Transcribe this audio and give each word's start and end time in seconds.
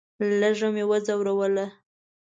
لږه 0.39 0.67
مې 0.73 0.83
وځوروله. 0.89 1.65